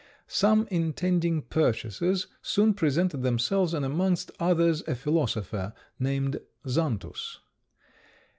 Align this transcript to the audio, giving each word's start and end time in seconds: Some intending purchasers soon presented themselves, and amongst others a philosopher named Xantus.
Some 0.25 0.67
intending 0.71 1.43
purchasers 1.43 2.25
soon 2.41 2.73
presented 2.73 3.21
themselves, 3.21 3.75
and 3.75 3.85
amongst 3.85 4.31
others 4.39 4.81
a 4.87 4.95
philosopher 4.95 5.75
named 5.99 6.39
Xantus. 6.67 7.37